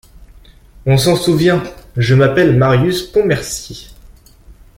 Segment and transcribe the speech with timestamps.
[0.87, 1.61] On s’en souvient:
[1.95, 3.93] «Je m’appelle Marius Pontmercy.